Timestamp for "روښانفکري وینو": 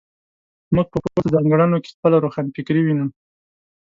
2.25-3.07